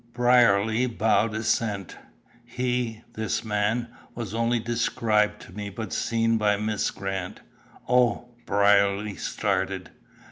[0.13, 1.95] Brierly bowed assent.
[2.43, 7.41] "He, this man, was only described to me, but seen by Miss Grant."
[7.87, 9.91] "Oh!" Brierly started.